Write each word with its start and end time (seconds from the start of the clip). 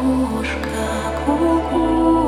кукушка, 0.00 0.86
кукушка. 1.26 2.19